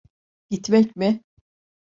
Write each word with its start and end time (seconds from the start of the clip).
Gitmek 0.49 0.95
mi? 0.95 1.21